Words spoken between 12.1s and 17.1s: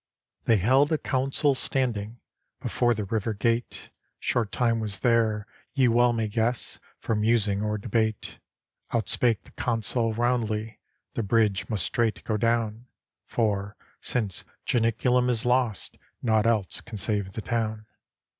go down; For, since Janiculum is lost. Naught else can